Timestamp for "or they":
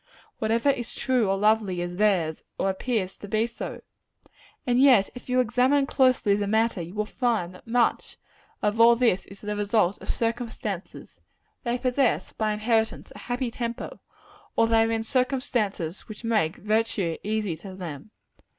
14.55-14.83